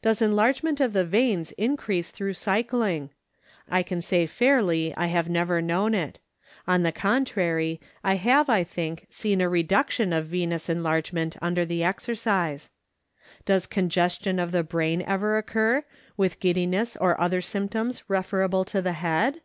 Does 0.00 0.22
enlargement 0.22 0.80
of 0.80 0.94
the 0.94 1.04
veins 1.04 1.52
increase 1.58 2.10
through 2.10 2.32
cycling? 2.32 3.10
I 3.68 3.82
can 3.82 4.00
say 4.00 4.24
fairly 4.24 4.94
I 4.96 5.08
have 5.08 5.28
never 5.28 5.60
known 5.60 5.92
it; 5.92 6.20
on 6.66 6.84
the 6.84 6.90
contrary 6.90 7.78
I 8.02 8.14
have, 8.14 8.48
I 8.48 8.64
think, 8.64 9.04
seen 9.10 9.42
a 9.42 9.48
reduction 9.50 10.10
of 10.14 10.24
venous 10.24 10.70
enlargement 10.70 11.36
under 11.42 11.66
the 11.66 11.84
exercise. 11.84 12.70
Does 13.44 13.66
congestion 13.66 14.38
of 14.38 14.52
the 14.52 14.64
brain 14.64 15.02
ever 15.02 15.36
occur, 15.36 15.84
with 16.16 16.40
giddiness 16.40 16.96
or 16.96 17.20
other 17.20 17.42
symptoms 17.42 18.02
referable 18.08 18.64
to 18.64 18.80
the 18.80 18.92
head 18.94 19.42